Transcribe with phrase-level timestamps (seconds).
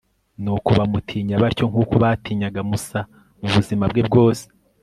[0.43, 2.99] nuko bamutinya batyo nk'uko batinyaga musa
[3.39, 4.45] mu buzima bwe bwose